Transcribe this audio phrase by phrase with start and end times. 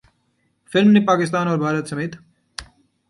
[0.71, 2.15] film نے پاکستان اور بھارت سمیت